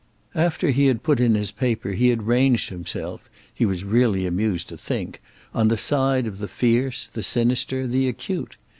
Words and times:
After 0.33 0.71
he 0.71 0.87
had 0.87 1.03
put 1.03 1.19
in 1.19 1.35
his 1.35 1.51
paper 1.51 1.91
he 1.91 2.07
had 2.07 2.23
ranged 2.25 2.69
himself, 2.69 3.29
he 3.53 3.67
was 3.67 3.83
really 3.83 4.25
amused 4.25 4.67
to 4.69 4.75
think, 4.77 5.21
on 5.53 5.67
the 5.67 5.77
side 5.77 6.25
of 6.25 6.39
the 6.39 6.47
fierce, 6.47 7.05
the 7.07 7.21
sinister, 7.21 7.85
the 7.85 8.07
acute. 8.07 8.57